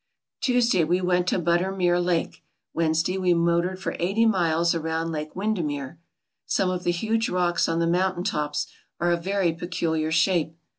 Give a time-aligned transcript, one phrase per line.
[0.01, 4.73] I9>] b, Google Tuesday we went to Bunermere Lake; Wednesday we motored for eighty miles
[4.73, 5.99] around Lake Windermere.
[6.47, 8.65] Some of the huge rocks on the mountain tops
[8.99, 10.57] are of very peculiar shape.